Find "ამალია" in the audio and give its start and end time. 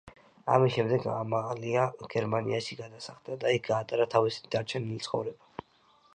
1.15-1.83